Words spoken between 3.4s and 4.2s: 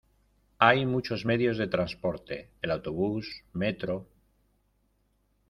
metro...